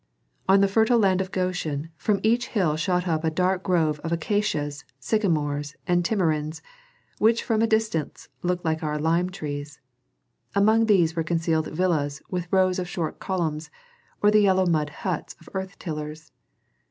[0.49, 4.11] On the fertile land of Goshen from each hill shot up a dark grove of
[4.11, 6.63] acacias, sycamores, and tamarinds
[7.19, 9.79] which from a distance looked like our lime trees;
[10.55, 13.69] among these were concealed villas with rows of short columns,
[14.23, 16.31] or the yellow mud huts of earth tillers.